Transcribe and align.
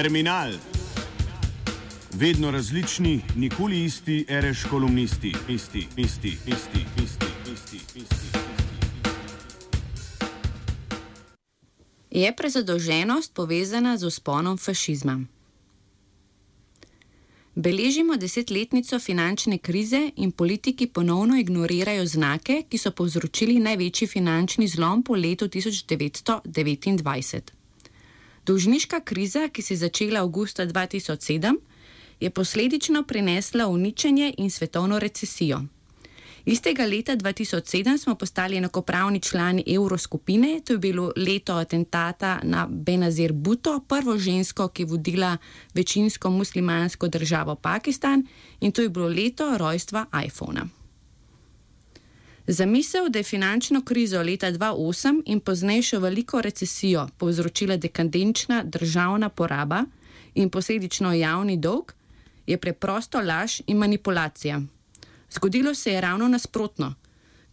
Terminal. 0.00 0.52
Vedno 2.12 2.50
različni, 2.50 3.20
nikoli 3.36 3.84
isti, 3.84 4.24
reš 4.28 4.62
kolumnisti, 4.70 5.34
isti, 5.48 5.86
isti, 5.96 6.36
isti, 6.46 6.78
isti, 7.04 7.26
isti, 7.52 7.76
isti. 7.96 8.38
Je 12.10 12.36
prezadolženost 12.36 13.34
povezana 13.34 13.96
z 13.96 14.06
usponom 14.06 14.58
fašizma? 14.58 15.20
Beležimo 17.54 18.16
desetletnico 18.16 18.98
finančne 18.98 19.58
krize 19.58 20.10
in 20.16 20.32
politiki 20.32 20.86
ponovno 20.86 21.40
ignorirajo 21.40 22.06
znake, 22.06 22.62
ki 22.68 22.78
so 22.78 22.90
povzročili 22.90 23.60
največji 23.60 24.08
finančni 24.08 24.68
zlom 24.68 25.02
po 25.02 25.14
letu 25.14 25.48
1929. 25.48 27.59
Dolžniška 28.46 29.00
kriza, 29.00 29.48
ki 29.48 29.62
se 29.62 29.74
je 29.74 29.78
začela 29.78 30.20
avgusta 30.20 30.66
2007, 30.66 31.56
je 32.20 32.30
posledično 32.30 33.02
prinesla 33.02 33.66
uničenje 33.66 34.34
in 34.38 34.50
svetovno 34.50 34.98
recesijo. 34.98 35.62
Istega 36.44 36.86
leta 36.86 37.16
2007 37.16 37.98
smo 37.98 38.14
postali 38.14 38.56
enakopravni 38.56 39.20
člani 39.20 39.64
evroskupine, 39.66 40.60
to 40.64 40.72
je 40.72 40.78
bilo 40.78 41.12
leto 41.16 41.54
atentata 41.54 42.40
na 42.42 42.66
Benazir 42.70 43.32
Bhutto, 43.32 43.80
prvo 43.88 44.18
žensko, 44.18 44.68
ki 44.68 44.82
je 44.82 44.86
vodila 44.86 45.36
večinsko 45.74 46.30
muslimansko 46.30 47.08
državo 47.08 47.54
Pakistan, 47.54 48.26
in 48.60 48.72
to 48.72 48.82
je 48.82 48.88
bilo 48.88 49.08
leto 49.08 49.58
rojstva 49.58 50.06
iPhona. 50.26 50.79
Zamisel, 52.46 53.08
da 53.08 53.18
je 53.18 53.22
finančno 53.22 53.84
krizo 53.84 54.22
leta 54.22 54.52
2008 54.52 55.22
in 55.26 55.40
poznejšo 55.40 55.98
veliko 55.98 56.40
recesijo 56.40 57.08
povzročila 57.18 57.76
dekadenčna 57.76 58.62
državna 58.64 59.28
poraba 59.28 59.84
in 60.34 60.50
posledično 60.50 61.12
javni 61.12 61.56
dolg, 61.56 61.92
je 62.46 62.58
preprosto 62.58 63.20
laž 63.20 63.60
in 63.66 63.76
manipulacija. 63.76 64.60
Zgodilo 65.30 65.74
se 65.74 65.92
je 65.92 66.00
ravno 66.00 66.28
nasprotno. 66.28 66.94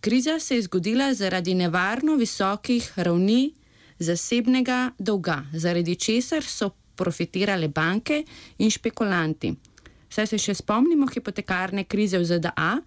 Kriza 0.02 0.40
se 0.40 0.56
je 0.56 0.62
zgodila 0.62 1.14
zaradi 1.14 1.54
nevarno 1.56 2.16
visokih 2.16 2.94
ravni 2.96 3.54
zasebnega 4.00 4.92
dolga, 5.00 5.44
zaradi 5.54 5.96
česar 5.96 6.44
so 6.44 6.70
profitirale 6.96 7.68
banke 7.68 8.24
in 8.58 8.70
špekulanti. 8.72 9.54
Saj 10.10 10.28
se 10.28 10.38
še 10.38 10.54
spomnimo 10.54 11.08
hipotekarne 11.08 11.84
krize 11.84 12.18
v 12.18 12.26
ZDA, 12.26 12.78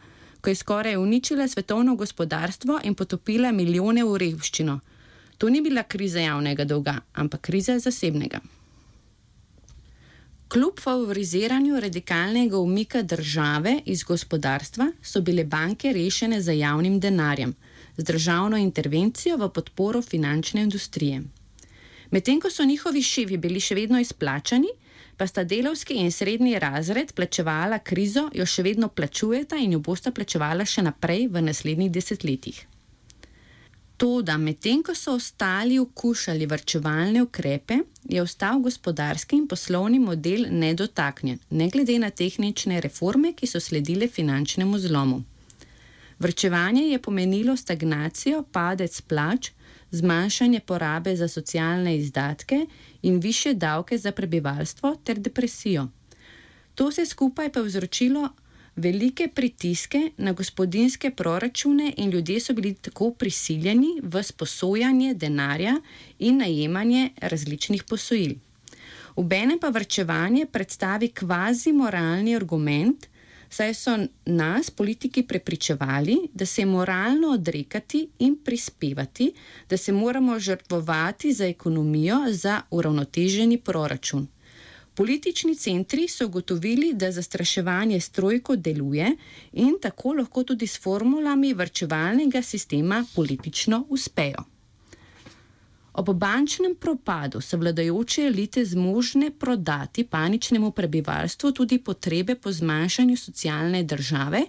ko 0.41 0.51
je 0.51 0.55
skoraj 0.55 0.97
uničila 0.97 1.49
svetovno 1.49 1.97
gospodarstvo 1.97 2.81
in 2.85 2.95
potopila 2.95 3.53
milijone 3.53 4.05
v 4.05 4.17
revščino. 4.17 4.81
To 5.39 5.49
ni 5.49 5.61
bila 5.61 5.83
kriza 5.83 6.21
javnega 6.21 6.65
dolga, 6.65 6.99
ampak 7.13 7.41
kriza 7.41 7.79
zasebnega. 7.79 8.41
Kljub 10.51 10.81
favoriziranju 10.81 11.81
radikalnega 11.81 12.59
umika 12.59 13.03
države 13.03 13.81
iz 13.87 14.03
gospodarstva 14.03 14.93
so 15.03 15.21
bile 15.21 15.45
banke 15.45 15.93
rešene 15.93 16.41
za 16.43 16.53
javnim 16.53 17.01
denarjem, 17.01 17.55
z 17.97 18.05
državno 18.05 18.57
intervencijo 18.57 19.37
v 19.37 19.49
podporo 19.49 20.03
finančne 20.03 20.63
industrije. 20.63 21.23
Medtem 22.11 22.41
ko 22.41 22.51
so 22.51 22.65
njihovi 22.65 23.03
šefi 23.03 23.37
bili 23.37 23.61
še 23.61 23.75
vedno 23.75 24.01
izplačani, 24.01 24.69
pa 25.21 25.27
sta 25.27 25.43
delovski 25.45 25.95
in 26.01 26.13
srednji 26.13 26.59
razred 26.59 27.13
plačevala 27.13 27.79
krizo, 27.79 28.23
jo 28.33 28.47
še 28.49 28.63
vedno 28.65 28.89
plačujeta 28.89 29.59
in 29.61 29.75
jo 29.75 29.81
bosta 29.85 30.15
plačevala 30.17 30.65
še 30.65 30.81
naprej 30.87 31.27
v 31.29 31.43
naslednjih 31.45 31.91
desetletjih. 31.93 32.61
To, 34.01 34.23
da 34.25 34.39
medtem 34.41 34.81
ko 34.81 34.95
so 34.97 35.19
ostali 35.21 35.77
okušali 35.79 36.49
vrčevalne 36.49 37.21
ukrepe, 37.27 37.83
je 38.09 38.23
ostal 38.23 38.65
gospodarski 38.65 39.37
in 39.37 39.45
poslovni 39.49 40.01
model 40.01 40.47
nedotaknjen, 40.63 41.45
ne 41.51 41.69
glede 41.69 41.99
na 42.01 42.09
tehnične 42.09 42.81
reforme, 42.81 43.35
ki 43.37 43.45
so 43.47 43.61
sledile 43.61 44.09
finančnemu 44.09 44.81
zlomu. 44.89 45.21
Vrčevanje 46.19 46.87
je 46.95 47.03
pomenilo 47.03 47.61
stagnacijo, 47.61 48.41
padec 48.57 49.03
plač, 49.05 49.53
zmanjšanje 49.91 50.61
porabe 50.61 51.17
za 51.17 51.29
socialne 51.29 51.97
izdatke 51.97 52.67
in 53.03 53.21
više 53.21 53.55
davke 53.55 53.99
za 53.99 54.13
prebivalstvo 54.13 54.97
ter 55.05 55.19
depresijo. 55.19 55.89
To 56.75 56.93
se 56.93 57.07
skupaj 57.07 57.53
pa 57.53 57.61
je 57.61 57.67
vzročilo 57.67 58.29
velike 58.77 59.29
pritiske 59.35 60.11
na 60.17 60.33
gospodinske 60.33 61.11
proračune 61.11 61.93
in 61.97 62.11
ljudje 62.11 62.41
so 62.41 62.53
bili 62.53 62.75
tako 62.75 63.11
prisiljeni 63.11 64.01
v 64.03 64.23
sposojanje 64.23 65.15
denarja 65.15 65.81
in 66.19 66.39
najemanje 66.39 67.11
različnih 67.17 67.85
posojil. 67.85 68.35
Obene 69.17 69.59
pa 69.61 69.69
vrčevanje 69.69 70.47
predstavi 70.47 71.09
kvazi 71.09 71.73
moralni 71.73 72.37
argument, 72.37 73.07
saj 73.51 73.75
so 73.75 73.99
nas, 74.25 74.71
politiki, 74.71 75.23
prepričevali, 75.23 76.17
da 76.35 76.47
se 76.47 76.63
je 76.63 76.67
moralno 76.67 77.29
odrekati 77.29 78.09
in 78.19 78.37
prispevati, 78.45 79.33
da 79.71 79.77
se 79.77 79.93
moramo 79.93 80.39
žrtvovati 80.39 81.33
za 81.33 81.47
ekonomijo, 81.47 82.19
za 82.31 82.61
uravnoteženi 82.71 83.59
proračun. 83.59 84.29
Politični 84.95 85.55
centri 85.55 86.09
so 86.09 86.27
ugotovili, 86.27 86.93
da 86.95 87.13
zastraševanje 87.13 88.01
strojko 88.01 88.57
deluje 88.57 89.17
in 89.53 89.75
tako 89.83 90.13
lahko 90.13 90.43
tudi 90.45 90.67
s 90.67 90.81
formulami 90.81 91.55
vrčevalnega 91.55 92.43
sistema 92.43 93.05
politično 93.15 93.87
uspejo. 93.89 94.50
Ob 96.01 96.15
bančnem 96.17 96.75
propadu 96.81 97.43
so 97.45 97.59
vladajoče 97.61 98.23
elite 98.27 98.63
zmožne 98.65 99.27
prodati 99.31 100.05
paničnemu 100.05 100.71
prebivalstvu 100.71 101.51
tudi 101.53 101.79
potrebe 101.79 102.35
po 102.35 102.53
zmanjšanju 102.53 103.17
socialne 103.17 103.83
države 103.83 104.41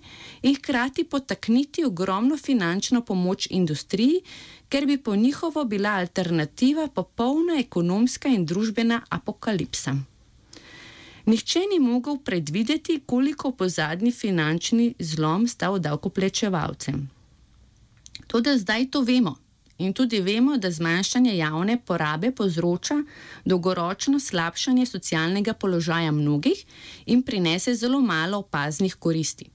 in 0.41 0.55
hkrati 0.55 1.03
potakniti 1.03 1.83
ogromno 1.85 2.37
finančno 2.37 3.01
pomoč 3.01 3.47
industriji, 3.49 4.21
ker 4.69 4.85
bi 4.85 4.97
po 4.97 5.15
njihovo 5.15 5.65
bila 5.65 5.89
alternativa 5.89 6.87
popolna 6.87 7.59
ekonomska 7.59 8.29
in 8.29 8.45
družbena 8.45 9.01
apokalipsa. 9.09 9.95
Nihče 11.25 11.59
ni 11.73 11.79
mogel 11.79 12.17
predvideti, 12.17 13.01
koliko 13.05 13.51
bo 13.51 13.69
zadnji 13.69 14.11
finančni 14.11 14.93
zlom 14.99 15.47
stal 15.47 15.79
davkoplačevalcem. 15.79 17.09
Tudi 18.27 18.57
zdaj 18.57 18.91
to 18.91 19.01
vemo. 19.01 19.35
In 19.81 19.93
tudi 19.93 20.19
vemo, 20.21 20.57
da 20.57 20.69
zmanjšanje 20.71 21.31
javne 21.37 21.77
porabe 21.85 22.29
povzroča 22.31 22.99
dolgoročno 23.45 24.19
slabšanje 24.19 24.85
socialnega 24.85 25.53
položaja 25.53 26.11
mnogih 26.11 26.65
in 27.05 27.23
prinese 27.23 27.73
zelo 27.75 28.01
malo 28.01 28.37
opaznih 28.45 28.95
koristi. 28.95 29.49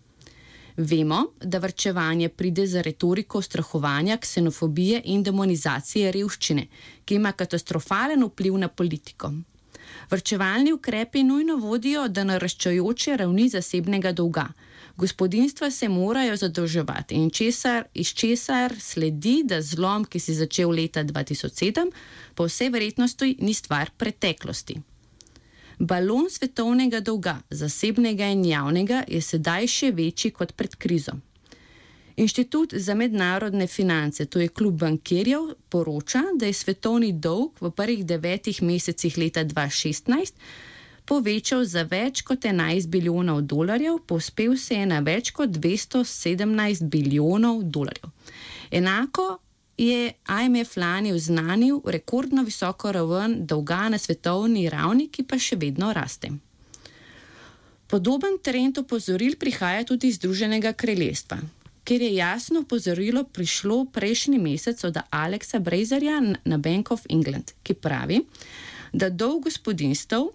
Vemo, 0.76 1.20
da 1.40 1.58
vrčevanje 1.58 2.28
pride 2.28 2.66
za 2.66 2.82
retoriko 2.82 3.42
strahovanja, 3.42 4.16
ksenofobije 4.16 5.02
in 5.04 5.22
demonizacije 5.22 6.10
revščine, 6.12 6.66
ki 7.04 7.14
ima 7.14 7.32
katastrofalen 7.32 8.24
vpliv 8.24 8.58
na 8.58 8.68
politiko. 8.68 9.32
Vrčevalni 10.10 10.72
ukrepi 10.72 11.22
nujno 11.22 11.56
vodijo 11.56 12.08
do 12.08 12.24
naraščajoče 12.24 13.16
ravni 13.16 13.48
zasebnega 13.48 14.12
dolga. 14.12 14.48
Gospodinstva 14.96 15.70
se 15.70 15.88
morajo 15.88 16.36
zadolževati 16.36 17.14
in 17.14 17.30
česar, 17.30 17.84
iz 17.94 18.08
česar 18.08 18.74
sledi, 18.80 19.42
da 19.44 19.62
zlom, 19.62 20.04
ki 20.04 20.20
si 20.20 20.34
začel 20.34 20.70
leta 20.70 21.04
2007, 21.04 21.90
po 22.34 22.46
vsej 22.48 22.70
verjetnosti 22.70 23.36
ni 23.40 23.54
stvar 23.54 23.90
preteklosti. 23.96 24.76
Balon 25.78 26.30
svetovnega 26.30 27.00
dolga, 27.00 27.36
zasebnega 27.50 28.30
in 28.32 28.44
javnega, 28.44 29.02
je 29.08 29.20
sedaj 29.20 29.66
še 29.68 29.90
večji 29.92 30.30
kot 30.30 30.54
pred 30.56 30.76
krizo. 30.76 31.12
Inštitut 32.16 32.72
za 32.74 32.94
mednarodne 32.94 33.66
finance, 33.66 34.24
to 34.24 34.40
je 34.40 34.48
klub 34.48 34.78
bankirjev, 34.80 35.50
poroča, 35.68 36.22
da 36.40 36.46
je 36.46 36.56
svetovni 36.56 37.12
dolg 37.12 37.60
v 37.60 37.70
prvih 37.70 38.06
devetih 38.06 38.62
mesecih 38.62 39.18
leta 39.18 39.44
2016 39.44 40.32
povečal 41.06 41.64
za 41.64 41.86
več 41.86 42.22
kot 42.26 42.44
11 42.44 42.88
bilijonov 42.90 43.42
dolarjev, 43.42 44.00
pospel 44.06 44.56
se 44.56 44.74
je 44.74 44.86
na 44.86 45.00
več 45.00 45.30
kot 45.30 45.50
217 45.50 46.88
bilijonov 46.90 47.62
dolarjev. 47.62 48.10
Enako 48.70 49.38
je 49.78 50.12
IMF 50.44 50.76
lani 50.76 51.12
oznanil 51.12 51.80
rekordno 51.84 52.42
visoko 52.42 52.92
raven 52.92 53.38
dolga 53.46 53.88
na 53.88 53.98
svetovni 53.98 54.68
ravni, 54.72 55.08
ki 55.08 55.22
pa 55.22 55.38
še 55.38 55.56
vedno 55.60 55.92
raste. 55.92 56.32
Podoben 57.86 58.40
trend 58.42 58.78
opozoril 58.82 59.36
prihaja 59.38 59.84
tudi 59.86 60.10
iz 60.10 60.18
Združenega 60.18 60.72
kraljestva 60.72 61.38
kjer 61.86 62.02
je 62.02 62.14
jasno 62.14 62.60
opozorilo 62.60 63.24
prišlo 63.24 63.84
prejšnji 63.84 64.38
mesec 64.38 64.84
od 64.84 64.96
Aleksa 65.10 65.58
Brezerja 65.58 66.20
na 66.44 66.58
Bank 66.58 66.90
of 66.90 67.06
England, 67.08 67.52
ki 67.62 67.74
pravi, 67.74 68.20
da 68.92 69.10
dolg 69.10 69.44
gospodinstv 69.44 70.26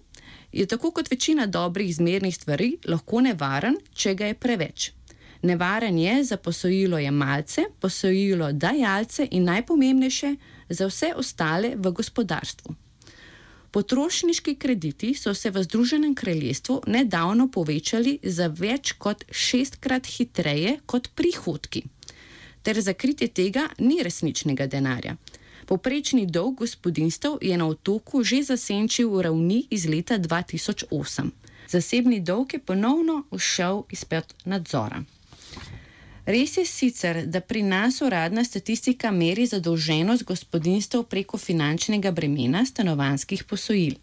je 0.52 0.66
tako 0.66 0.90
kot 0.90 1.10
večina 1.10 1.46
dobrih 1.46 1.88
izmernih 1.90 2.34
stvari 2.34 2.76
lahko 2.88 3.20
nevaren, 3.20 3.76
če 3.94 4.14
ga 4.14 4.26
je 4.26 4.34
preveč. 4.34 4.92
Nevaren 5.42 5.98
je 5.98 6.24
za 6.24 6.36
posojilo 6.36 6.98
jemalce, 6.98 7.64
posojilo 7.80 8.52
dajalce 8.52 9.28
in 9.30 9.44
najpomembnejše 9.44 10.36
za 10.68 10.86
vse 10.86 11.14
ostale 11.16 11.74
v 11.76 11.90
gospodarstvu. 11.90 12.74
Potrošniški 13.72 14.54
krediti 14.54 15.14
so 15.14 15.34
se 15.34 15.50
v 15.50 15.62
Združenem 15.62 16.14
kraljestvu 16.14 16.82
nedavno 16.86 17.48
povečali 17.50 18.18
za 18.22 18.46
več 18.46 18.92
kot 18.92 19.24
šestkrat 19.30 20.06
hitreje 20.06 20.76
kot 20.86 21.08
prihodki. 21.14 21.82
Ter 22.62 22.80
za 22.80 22.92
kritje 22.92 23.28
tega 23.28 23.68
ni 23.78 24.02
resničnega 24.02 24.66
denarja. 24.66 25.16
Poprečni 25.72 26.26
dolg 26.26 26.58
gospodinstv 26.58 27.28
je 27.40 27.56
na 27.56 27.64
otoku 27.64 28.20
že 28.20 28.42
zasenčil 28.44 29.08
ravni 29.22 29.64
iz 29.70 29.86
leta 29.88 30.18
2008. 30.18 31.30
Zasebni 31.68 32.20
dolg 32.20 32.52
je 32.52 32.58
ponovno 32.60 33.24
ušel 33.30 33.82
izpred 33.88 34.34
nadzora. 34.44 35.00
Res 36.26 36.56
je 36.56 36.66
sicer, 36.68 37.24
da 37.26 37.40
pri 37.40 37.62
nas 37.62 38.02
uradna 38.04 38.44
statistika 38.44 39.10
meri 39.10 39.46
zadolženost 39.46 40.24
gospodinstv 40.24 41.08
preko 41.08 41.38
finančnega 41.38 42.10
bremena 42.10 42.66
stanovanskih 42.66 43.44
posojil. 43.44 43.94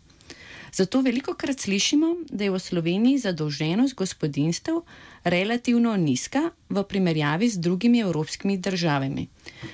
Zato 0.73 1.01
veliko 1.01 1.33
krat 1.33 1.59
slišimo, 1.59 2.15
da 2.29 2.43
je 2.43 2.51
v 2.51 2.59
Sloveniji 2.59 3.17
zadolženost 3.17 3.95
gospodinstv 3.95 4.81
relativno 5.23 5.95
nizka 5.97 6.49
v 6.69 6.83
primerjavi 6.83 7.49
z 7.49 7.57
drugimi 7.57 7.99
evropskimi 7.99 8.57
državami. 8.57 9.27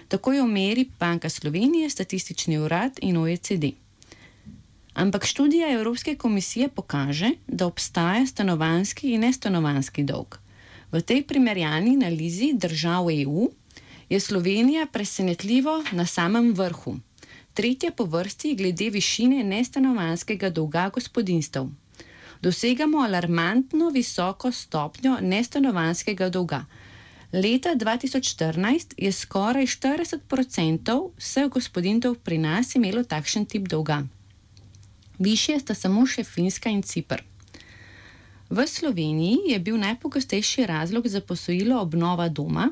Tako 0.07 0.33
jo 0.33 0.47
meri 0.47 0.89
Banka 0.99 1.29
Slovenije, 1.29 1.89
Statistični 1.89 2.57
urad 2.57 2.99
in 3.01 3.17
OECD. 3.17 3.73
Ampak 4.93 5.25
študija 5.25 5.73
Evropske 5.73 6.15
komisije 6.15 6.67
pokaže, 6.67 7.29
da 7.47 7.67
obstaja 7.67 8.25
stanovanski 8.25 9.11
in 9.13 9.21
nestanovanski 9.21 10.03
dolg. 10.03 10.37
V 10.91 11.01
tej 11.01 11.23
primerjalni 11.27 11.95
analizi 11.95 12.53
držav 12.53 13.09
EU 13.11 13.49
je 14.09 14.19
Slovenija 14.19 14.85
presenetljivo 14.85 15.83
na 15.91 16.05
samem 16.05 16.53
vrhu, 16.53 16.95
tretja 17.55 17.91
po 17.91 18.03
vrsti 18.03 18.55
glede 18.55 18.89
višine 18.89 19.43
nestanovanskega 19.43 20.49
dolga 20.49 20.89
gospodinstv. 20.93 21.61
Dosegamo 22.41 22.99
alarmantno 22.99 23.89
visoko 23.89 24.51
stopnjo 24.51 25.17
nestanovanskega 25.21 26.29
dolga. 26.29 26.65
Leta 27.33 27.69
2014 27.75 28.93
je 28.97 29.11
skoraj 29.11 29.65
40% 29.65 30.97
vseh 31.17 31.47
gospodinstv 31.49 32.19
pri 32.23 32.37
nas 32.37 32.75
imelo 32.75 33.03
takšen 33.03 33.45
tip 33.45 33.67
dolga. 33.67 34.03
Višje 35.19 35.59
sta 35.59 35.73
samo 35.73 36.03
še 36.05 36.23
Finska 36.23 36.69
in 36.69 36.83
Cipr. 36.83 37.23
V 38.49 38.67
Sloveniji 38.67 39.37
je 39.47 39.59
bil 39.59 39.77
najpogostejši 39.77 40.65
razlog 40.65 41.07
za 41.07 41.21
posojilo 41.21 41.79
obnova 41.81 42.27
doma, 42.29 42.69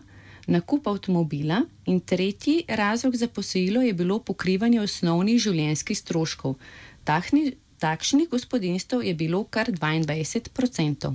nakup 0.47 0.87
avtomobila, 0.87 1.61
in 1.85 1.99
tretji 1.99 2.63
razlog 2.67 3.15
za 3.15 3.27
posojilo 3.27 3.81
je 3.81 3.93
bilo 3.93 4.19
pokrivanje 4.19 4.81
osnovnih 4.81 5.39
življenjskih 5.39 5.97
stroškov. 5.97 6.55
Tahni, 7.03 7.53
takšnih 7.79 8.29
gospodinstv 8.29 9.03
je 9.03 9.13
bilo 9.13 9.43
kar 9.43 9.71
22%. 9.71 11.13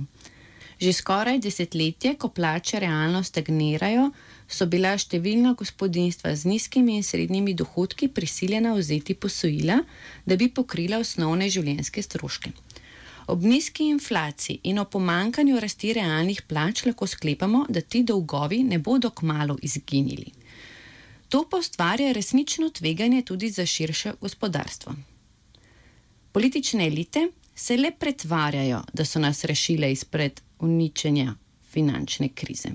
Že 0.79 0.93
skoraj 0.93 1.39
desetletje, 1.43 2.15
ko 2.15 2.29
plače 2.29 2.79
realno 2.79 3.23
stagnirajo, 3.23 4.11
so 4.47 4.65
bila 4.65 4.95
številna 4.97 5.53
gospodinstva 5.59 6.31
z 6.35 6.49
nizkimi 6.49 6.95
in 6.97 7.03
srednjimi 7.03 7.53
dohodki 7.53 8.07
prisiljena 8.07 8.73
vzeti 8.77 9.13
posojila, 9.13 9.81
da 10.25 10.37
bi 10.39 10.47
pokrila 10.49 11.01
osnovne 11.03 11.49
življenjske 11.51 12.01
stroške. 12.01 12.53
Ob 13.29 13.43
nizki 13.43 13.85
inflaciji 13.85 14.59
in 14.63 14.79
o 14.79 14.85
pomankanju 14.85 15.59
rasti 15.59 15.93
realnih 15.93 16.41
plač 16.49 16.85
lahko 16.85 17.07
sklepamo, 17.07 17.65
da 17.69 17.81
ti 17.81 18.03
dolgovi 18.03 18.63
ne 18.63 18.79
bodo 18.79 19.09
kmalo 19.09 19.57
izginili. 19.61 20.31
To 21.29 21.43
pa 21.49 21.57
ustvarja 21.57 22.11
resnično 22.11 22.69
tveganje 22.69 23.21
tudi 23.21 23.49
za 23.49 23.65
širše 23.65 24.13
gospodarstvo. 24.21 24.95
Politične 26.31 26.87
elite 26.87 27.27
se 27.55 27.77
le 27.77 27.91
pretvarjajo, 27.91 28.81
da 28.93 29.05
so 29.05 29.19
nas 29.19 29.43
rešile 29.43 29.91
izpred 29.91 30.41
uničenja 30.59 31.35
finančne 31.71 32.29
krize. 32.29 32.69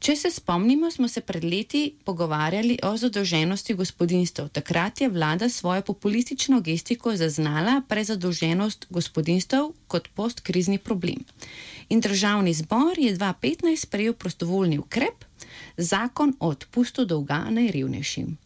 Če 0.00 0.14
se 0.16 0.30
spomnimo, 0.32 0.88
smo 0.90 1.08
se 1.12 1.20
pred 1.20 1.44
leti 1.44 1.80
pogovarjali 2.04 2.78
o 2.88 2.94
zadolženosti 2.96 3.74
gospodinstv. 3.76 4.46
Takrat 4.48 5.00
je 5.00 5.08
vlada 5.12 5.48
svojo 5.48 5.82
populistično 5.82 6.60
gestiko 6.64 7.12
zaznala 7.16 7.82
prezadolženost 7.88 8.86
gospodinstv 8.90 9.68
kot 9.92 10.08
postkrizni 10.14 10.78
problem. 10.78 11.20
In 11.88 12.00
državni 12.00 12.54
zbor 12.54 12.96
je 12.98 13.12
2015 13.16 13.76
sprejel 13.76 14.14
prostovoljni 14.14 14.78
ukrep, 14.78 15.24
zakon 15.76 16.32
o 16.40 16.48
odpustu 16.48 17.04
dolga 17.04 17.44
najrevnejšim. 17.50 18.38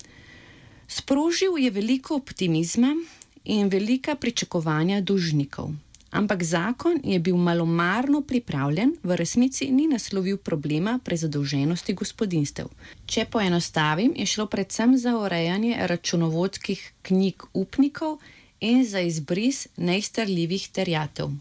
Sprožil 0.89 1.59
je 1.59 1.71
veliko 1.71 2.17
optimizma 2.17 2.97
in 3.45 3.69
velika 3.69 4.15
pričakovanja 4.15 5.01
dolžnikov. 5.01 5.71
Ampak 6.15 6.43
zakon 6.47 7.01
je 7.03 7.19
bil 7.19 7.37
malomarno 7.37 8.21
pripravljen, 8.23 8.93
v 9.03 9.17
resnici 9.19 9.67
ni 9.71 9.89
naslovil 9.91 10.37
problema 10.39 11.01
prezadolženosti 11.05 11.95
gospodinstev. 11.95 12.69
Če 13.07 13.25
poenostavim, 13.27 14.13
je 14.15 14.27
šlo 14.27 14.47
predvsem 14.47 14.95
za 14.99 15.17
urejanje 15.19 15.75
računovodskih 15.91 16.85
knjig 17.03 17.43
upnikov 17.53 18.21
in 18.61 18.87
za 18.87 19.03
izbris 19.03 19.67
neizterljivih 19.77 20.69
terjatev. 20.69 21.35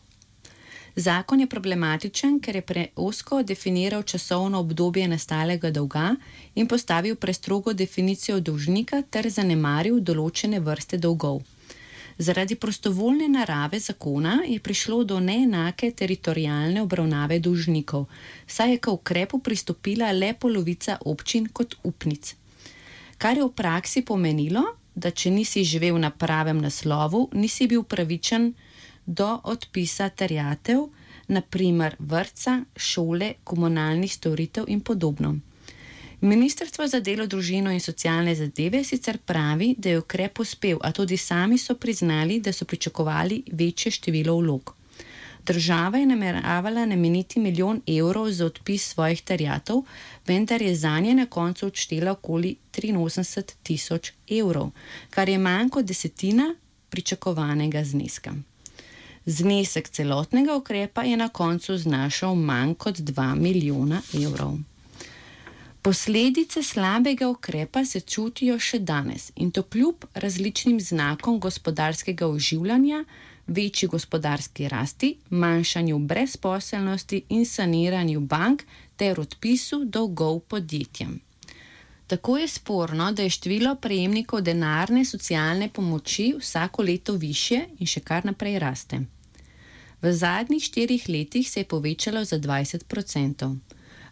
Zakon 0.96 1.40
je 1.40 1.48
problematičen, 1.54 2.40
ker 2.40 2.56
je 2.56 2.66
preosko 2.74 3.44
definiral 3.44 4.04
časovno 4.04 4.60
obdobje 4.60 5.08
nastalega 5.08 5.70
dolga 5.72 6.16
in 6.56 6.68
postavil 6.68 7.16
prestrogo 7.16 7.74
definicijo 7.74 8.40
dolžnika 8.40 9.02
ter 9.10 9.30
zanemaril 9.30 10.02
določene 10.02 10.60
vrste 10.60 10.98
dolgov. 10.98 11.44
Zaradi 12.18 12.56
prostovoljne 12.56 13.28
narave 13.28 13.80
zakona 13.80 14.44
je 14.48 14.60
prišlo 14.60 15.04
do 15.04 15.20
neenake 15.20 15.92
teritorijalne 15.92 16.82
obravnave 16.82 17.40
dolžnikov, 17.40 18.06
saj 18.48 18.72
je 18.72 18.78
k 18.78 18.92
ukrepu 18.92 19.40
pristopila 19.40 20.12
le 20.12 20.34
polovica 20.34 20.98
občin 21.06 21.48
kot 21.48 21.76
upnic. 21.84 22.36
Kar 23.18 23.38
je 23.38 23.44
v 23.44 23.52
praksi 23.56 24.02
pomenilo, 24.06 24.64
da 24.96 25.12
če 25.12 25.32
nisi 25.32 25.64
živel 25.64 25.98
na 26.00 26.10
pravem 26.10 26.62
naslovu, 26.62 27.30
nisi 27.34 27.68
bil 27.68 27.84
pravičen 27.84 28.54
do 29.06 29.40
odpisa 29.44 30.10
terjatev, 30.10 30.86
naprimer 31.28 31.96
vrca, 32.00 32.60
šole, 32.76 33.34
komunalnih 33.44 34.14
storitev 34.14 34.66
in 34.68 34.82
podobno. 34.82 35.36
Ministrstvo 36.24 36.86
za 36.88 37.02
delo, 37.04 37.26
družino 37.28 37.72
in 37.76 37.82
socialne 37.84 38.32
zadeve 38.36 38.80
sicer 38.88 39.18
pravi, 39.28 39.74
da 39.78 39.90
je 39.90 40.00
ukrep 40.00 40.40
uspel, 40.40 40.78
a 40.80 40.92
tudi 40.96 41.18
sami 41.18 41.58
so 41.58 41.76
priznali, 41.76 42.40
da 42.40 42.54
so 42.54 42.66
pričakovali 42.66 43.42
večje 43.52 43.92
število 43.92 44.38
vlog. 44.38 44.74
Država 45.46 45.98
je 45.98 46.06
nameravala 46.06 46.86
nameniti 46.86 47.40
milijon 47.40 47.82
evrov 47.88 48.32
za 48.32 48.46
odpis 48.46 48.88
svojih 48.94 49.22
terjatov, 49.22 49.84
vendar 50.28 50.62
je 50.62 50.76
za 50.76 51.00
nje 51.00 51.14
na 51.14 51.26
koncu 51.26 51.68
odštela 51.68 52.12
okoli 52.12 52.56
83 52.72 53.54
tisoč 53.64 54.14
evrov, 54.32 54.72
kar 55.10 55.30
je 55.30 55.38
manj 55.38 55.70
kot 55.70 55.86
desetina 55.86 56.56
pričakovanega 56.90 57.84
zneska. 57.84 58.34
Znesek 59.26 59.90
celotnega 59.90 60.56
ukrepa 60.56 61.04
je 61.04 61.18
na 61.18 61.30
koncu 61.30 61.78
znašal 61.78 62.36
manj 62.36 62.76
kot 62.76 62.96
2 62.96 63.36
milijona 63.36 64.02
evrov. 64.14 64.58
Posledice 65.84 66.64
slabega 66.64 67.28
ukrepa 67.28 67.82
se 67.86 68.00
čutijo 68.00 68.56
še 68.60 68.78
danes 68.80 69.24
in 69.36 69.50
to 69.52 69.64
kljub 69.64 70.06
različnim 70.14 70.78
znakom 70.80 71.40
gospodarskega 71.44 72.28
oživljanja, 72.28 73.02
večji 73.48 73.90
gospodarski 73.92 74.70
rasti, 74.72 75.10
manjšanju 75.30 76.00
brezposelnosti 76.00 77.22
in 77.30 77.44
saniranju 77.46 78.20
bank 78.20 78.64
ter 78.96 79.20
odpisu 79.20 79.82
dolgov 79.84 80.40
podjetjem. 80.40 81.20
Tako 82.08 82.38
je 82.38 82.48
sporno, 82.48 83.12
da 83.12 83.28
je 83.28 83.36
število 83.36 83.76
prejemnikov 83.76 84.42
denarne 84.42 85.06
socialne 85.06 85.70
pomoči 85.70 86.34
vsako 86.40 86.88
leto 86.94 87.20
više 87.28 87.66
in 87.80 87.88
še 87.88 88.00
kar 88.00 88.26
naprej 88.26 88.60
raste. 88.60 89.04
V 90.02 90.16
zadnjih 90.16 90.64
štirih 90.64 91.10
letih 91.10 91.50
se 91.50 91.60
je 91.60 91.72
povečalo 91.76 92.24
za 92.24 92.40
20 92.40 92.88
odstotkov. 92.88 93.56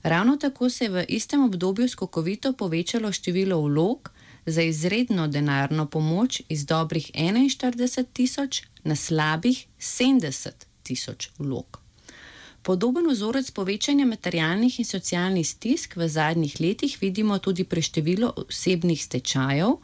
Ravno 0.03 0.38
tako 0.38 0.70
se 0.70 0.86
je 0.86 0.89
v 0.89 1.05
istem 1.08 1.43
obdobju 1.43 1.89
skokovito 1.89 2.53
povečalo 2.53 3.12
število 3.12 3.62
vlog 3.62 4.12
za 4.46 4.62
izredno 4.62 5.27
denarno 5.27 5.86
pomoč 5.86 6.41
iz 6.50 6.65
dobrih 6.65 7.12
41 7.13 8.05
tisoč 8.13 8.62
na 8.84 8.96
slabih 8.96 9.67
70 9.79 10.50
tisoč 10.84 11.29
vlog. 11.38 11.81
Podoben 12.62 13.10
vzorec 13.10 13.51
povečanja 13.51 14.05
materialnih 14.05 14.79
in 14.79 14.86
socialnih 14.86 15.48
stisk 15.48 15.96
v 15.96 16.08
zadnjih 16.08 16.60
letih 16.62 16.98
vidimo 17.01 17.38
tudi 17.38 17.63
pri 17.63 17.81
številu 17.81 18.29
osebnih 18.38 19.01
stečajev, 19.03 19.79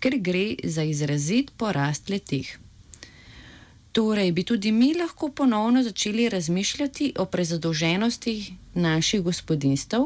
ker 0.00 0.16
gre 0.20 0.56
za 0.64 0.82
izrazit 0.82 1.52
porast 1.56 2.08
letih. 2.08 2.63
Torej, 3.94 4.32
bi 4.32 4.42
tudi 4.42 4.72
mi 4.72 4.94
lahko 4.94 5.28
ponovno 5.28 5.82
začeli 5.82 6.28
razmišljati 6.28 7.12
o 7.18 7.24
prezadolženosti 7.24 8.54
naših 8.74 9.22
gospodinstv, 9.22 9.96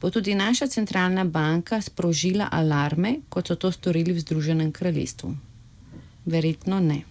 bo 0.00 0.10
tudi 0.10 0.34
naša 0.34 0.66
centralna 0.66 1.24
banka 1.24 1.80
sprožila 1.80 2.48
alarme, 2.52 3.16
kot 3.28 3.48
so 3.48 3.54
to 3.54 3.72
storili 3.72 4.12
v 4.12 4.20
Združenem 4.20 4.72
kraljestvu. 4.72 5.34
Verjetno 6.24 6.80
ne. 6.80 7.02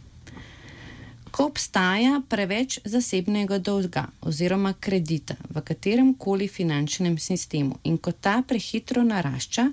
Ko 1.31 1.45
obstaja 1.45 2.21
preveč 2.29 2.79
zasebnega 2.85 3.57
dolga 3.57 4.07
oziroma 4.21 4.73
kredita 4.79 5.35
v 5.50 5.61
katerem 5.61 6.13
koli 6.13 6.47
finančnem 6.47 7.17
sistemu 7.17 7.75
in 7.83 7.97
ko 7.97 8.11
ta 8.11 8.41
prehitro 8.47 9.03
narašča, 9.03 9.71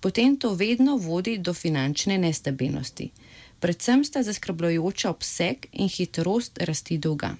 potem 0.00 0.36
to 0.36 0.52
vedno 0.54 0.96
vodi 0.96 1.38
do 1.38 1.54
finančne 1.54 2.18
nestabilnosti. 2.18 3.10
Predvsem 3.64 4.02
sta 4.04 4.20
zaskrbljujoča 4.22 5.10
obseg 5.10 5.66
in 5.72 5.88
hitrost 5.88 6.58
rasti 6.60 6.98
dolga. 6.98 7.30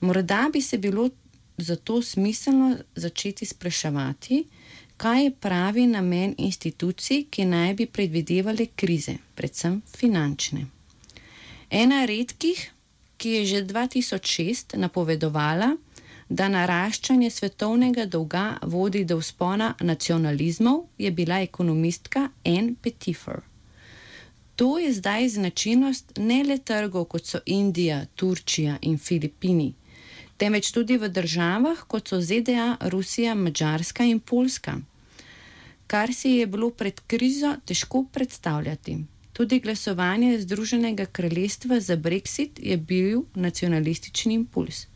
Morda 0.00 0.46
bi 0.52 0.62
se 0.62 0.78
bilo 0.78 1.10
zato 1.58 2.02
smiselno 2.02 2.76
začeti 2.94 3.46
spraševati, 3.46 4.44
kaj 4.96 5.24
je 5.24 5.30
pravi 5.30 5.86
namen 5.86 6.34
institucij, 6.38 7.26
ki 7.30 7.44
naj 7.44 7.74
bi 7.74 7.86
predvidevali 7.86 8.66
krize, 8.66 9.16
predvsem 9.34 9.82
finančne. 9.96 10.66
Ena 11.70 12.04
redkih, 12.04 12.70
ki 13.16 13.30
je 13.30 13.44
že 13.46 13.60
2006 13.64 14.76
napovedovala, 14.76 15.76
da 16.28 16.48
naraščanje 16.48 17.30
svetovnega 17.30 18.06
dolga 18.06 18.56
vodi 18.62 19.04
do 19.04 19.20
vzpona 19.20 19.74
nacionalizmov, 19.80 20.80
je 20.98 21.10
bila 21.10 21.40
ekonomistka 21.40 22.28
Anne 22.44 22.74
Pettifer. 22.82 23.44
To 24.56 24.78
je 24.78 24.92
zdaj 24.92 25.28
značilnost 25.28 26.12
ne 26.16 26.44
le 26.44 26.58
trgov, 26.58 27.04
kot 27.04 27.26
so 27.26 27.38
Indija, 27.46 28.06
Turčija 28.14 28.78
in 28.82 28.98
Filipini, 28.98 29.74
temveč 30.36 30.70
tudi 30.72 30.96
v 30.96 31.08
državah, 31.08 31.82
kot 31.88 32.08
so 32.08 32.20
ZDA, 32.20 32.76
Rusija, 32.80 33.34
Mačarska 33.34 34.04
in 34.04 34.20
Poljska, 34.20 34.78
kar 35.86 36.14
si 36.14 36.30
je 36.30 36.46
bilo 36.46 36.70
pred 36.70 37.00
krizo 37.06 37.52
težko 37.64 38.06
predstavljati. 38.12 38.96
Tudi 39.32 39.60
glasovanje 39.60 40.40
Združenega 40.40 41.04
kraljestva 41.06 41.80
za 41.80 41.96
Brexit 41.96 42.50
je 42.62 42.76
bil 42.76 43.22
nacionalistični 43.34 44.34
impuls. 44.34 44.86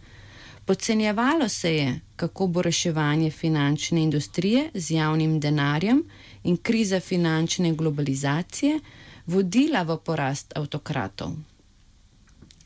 Podcenjevalo 0.64 1.48
se 1.48 1.74
je, 1.76 2.00
kako 2.16 2.46
bo 2.46 2.62
reševanje 2.62 3.30
finančne 3.30 4.02
industrije 4.02 4.70
z 4.74 4.90
javnim 4.94 5.40
denarjem 5.40 6.04
in 6.44 6.56
kriza 6.56 7.00
finančne 7.00 7.72
globalizacije 7.74 8.80
vodila 9.30 9.82
v 9.86 9.96
porast 10.04 10.52
avtokratov. 10.58 11.36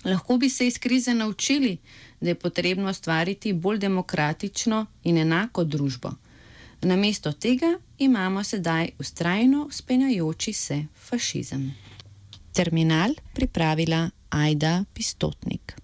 Lahko 0.04 0.37
bi 0.37 0.49
se 0.49 0.66
iz 0.66 0.78
krize 0.78 1.14
naučili, 1.14 1.78
da 2.21 2.28
je 2.28 2.35
potrebno 2.35 2.90
ustvariti 2.90 3.52
bolj 3.52 3.78
demokratično 3.78 4.87
in 5.04 5.18
enako 5.18 5.64
družbo. 5.64 6.11
Namesto 6.83 7.33
tega 7.33 7.78
imamo 7.99 8.44
sedaj 8.44 8.90
ustrajno 8.99 9.68
spenjajoči 9.71 10.52
se 10.52 10.85
fašizem. 11.09 11.75
Terminal 12.52 13.14
pripravila 13.35 14.11
Aida 14.30 14.85
Pistotnik. 14.94 15.84